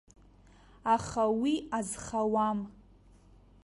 Аха 0.95 1.23
уи 1.41 1.53
азхауам. 1.77 2.59